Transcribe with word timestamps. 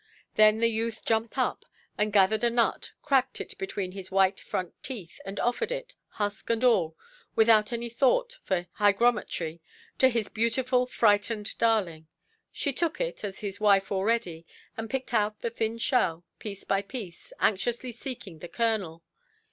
Then 0.33 0.61
the 0.61 0.67
youth 0.67 1.05
jumped 1.05 1.37
up, 1.37 1.63
and 1.95 2.11
gathered 2.11 2.43
a 2.43 2.49
nut, 2.49 2.91
cracked 3.03 3.39
it 3.39 3.55
between 3.59 3.91
his 3.91 4.09
white 4.09 4.39
front 4.39 4.73
teeth, 4.81 5.19
and 5.25 5.39
offered 5.39 5.71
it, 5.71 5.93
husk 6.17 6.49
and 6.49 6.63
all, 6.63 6.97
without 7.35 7.71
any 7.71 7.87
thought 7.87 8.39
of 8.49 8.65
hygrometry, 8.79 9.61
to 9.99 10.09
his 10.09 10.27
beautiful 10.27 10.87
frightened 10.87 11.55
darling. 11.59 12.07
She 12.51 12.73
took 12.73 12.99
it, 12.99 13.23
as 13.23 13.35
if 13.35 13.41
his 13.41 13.59
wife 13.61 13.91
already, 13.91 14.47
and 14.75 14.89
picked 14.89 15.13
out 15.13 15.41
the 15.41 15.51
thin 15.51 15.77
shell, 15.77 16.25
piece 16.39 16.63
by 16.63 16.81
piece, 16.81 17.31
anxiously 17.39 17.91
seeking 17.91 18.39
the 18.39 18.47
kernel. 18.49 19.03